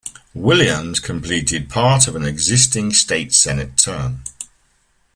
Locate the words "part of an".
1.69-2.25